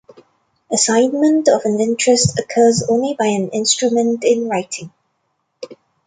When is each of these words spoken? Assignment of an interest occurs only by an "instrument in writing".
Assignment 0.73 1.47
of 1.47 1.61
an 1.63 1.79
interest 1.79 2.39
occurs 2.39 2.83
only 2.89 3.13
by 3.13 3.27
an 3.27 3.49
"instrument 3.49 4.23
in 4.23 4.49
writing". 4.49 4.91